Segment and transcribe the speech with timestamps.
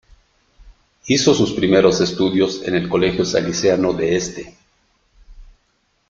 [1.05, 4.57] Hizo sus primeros estudios en el Colegio Salesiano de Este.